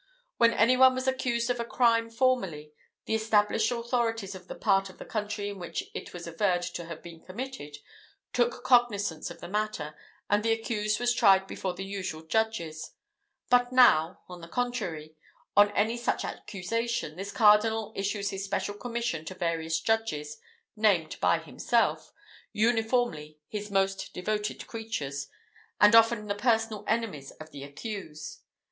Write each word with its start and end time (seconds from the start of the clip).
When 0.37 0.51
any 0.51 0.75
one 0.77 0.95
was 0.95 1.07
accused 1.07 1.51
of 1.51 1.59
a 1.59 1.63
crime 1.63 2.09
formerly, 2.09 2.73
the 3.05 3.13
established 3.13 3.69
authorities 3.69 4.33
of 4.33 4.47
the 4.47 4.55
part 4.55 4.89
of 4.89 4.97
the 4.97 5.05
country 5.05 5.47
in 5.47 5.59
which 5.59 5.91
it 5.93 6.11
was 6.11 6.25
averred 6.25 6.63
to 6.63 6.85
have 6.85 7.03
been 7.03 7.21
committed 7.23 7.77
took 8.33 8.63
cognisance 8.63 9.29
of 9.29 9.41
the 9.41 9.47
matter, 9.47 9.93
and 10.27 10.41
the 10.41 10.53
accused 10.53 10.99
was 10.99 11.13
tried 11.13 11.45
before 11.45 11.75
the 11.75 11.85
usual 11.85 12.23
judges; 12.23 12.95
but 13.51 13.71
now, 13.71 14.21
on 14.27 14.41
the 14.41 14.47
contrary, 14.47 15.13
on 15.55 15.69
any 15.77 15.97
such 15.97 16.25
accusation, 16.25 17.15
this 17.15 17.31
cardinal 17.31 17.93
issues 17.95 18.31
his 18.31 18.43
special 18.43 18.73
commission 18.73 19.23
to 19.25 19.35
various 19.35 19.79
judges 19.79 20.39
named 20.75 21.19
by 21.19 21.37
himself, 21.37 22.11
uniformly 22.51 23.37
his 23.47 23.69
most 23.69 24.11
devoted 24.15 24.65
creatures, 24.65 25.27
and 25.79 25.93
often 25.93 26.25
the 26.25 26.33
personal 26.33 26.83
enemies 26.87 27.29
of 27.39 27.51
the 27.51 27.63
accused. 27.63 28.39